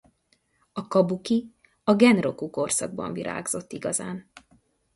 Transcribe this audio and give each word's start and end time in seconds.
A 0.71 0.87
kabuki 0.87 1.51
a 1.83 1.93
Genroku-korszakban 1.95 3.13
virágzott 3.13 3.71
igazán. 3.71 4.31